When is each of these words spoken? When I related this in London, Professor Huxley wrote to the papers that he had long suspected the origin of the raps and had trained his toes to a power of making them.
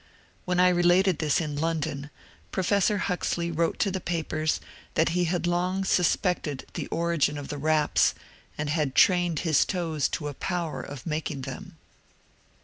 When 0.45 0.59
I 0.59 0.69
related 0.69 1.19
this 1.19 1.39
in 1.39 1.55
London, 1.57 2.09
Professor 2.51 2.97
Huxley 2.97 3.51
wrote 3.51 3.77
to 3.81 3.91
the 3.91 4.01
papers 4.01 4.59
that 4.95 5.09
he 5.09 5.25
had 5.25 5.45
long 5.45 5.83
suspected 5.83 6.65
the 6.73 6.87
origin 6.87 7.37
of 7.37 7.49
the 7.49 7.59
raps 7.59 8.15
and 8.57 8.67
had 8.71 8.95
trained 8.95 9.41
his 9.41 9.63
toes 9.63 10.09
to 10.17 10.27
a 10.27 10.33
power 10.33 10.81
of 10.81 11.05
making 11.05 11.41
them. 11.41 11.77